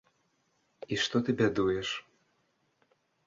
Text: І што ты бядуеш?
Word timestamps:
І 0.95 0.99
што 1.03 1.19
ты 1.27 1.35
бядуеш? 1.43 1.89